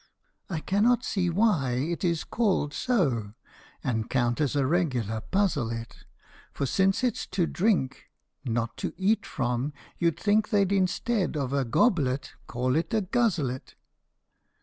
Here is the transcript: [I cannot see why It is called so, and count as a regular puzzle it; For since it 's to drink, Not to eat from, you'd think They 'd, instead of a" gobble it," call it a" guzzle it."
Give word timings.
[I 0.49 0.61
cannot 0.61 1.05
see 1.05 1.29
why 1.29 1.73
It 1.73 2.03
is 2.03 2.23
called 2.23 2.73
so, 2.73 3.35
and 3.83 4.09
count 4.09 4.41
as 4.41 4.55
a 4.55 4.65
regular 4.65 5.21
puzzle 5.21 5.69
it; 5.69 6.05
For 6.51 6.65
since 6.65 7.03
it 7.03 7.17
's 7.17 7.27
to 7.27 7.45
drink, 7.45 8.05
Not 8.43 8.77
to 8.77 8.93
eat 8.97 9.27
from, 9.27 9.73
you'd 9.99 10.19
think 10.19 10.49
They 10.49 10.65
'd, 10.65 10.71
instead 10.71 11.37
of 11.37 11.53
a" 11.53 11.65
gobble 11.75 12.07
it," 12.07 12.33
call 12.47 12.75
it 12.75 12.91
a" 12.95 13.01
guzzle 13.13 13.51
it." 13.51 13.75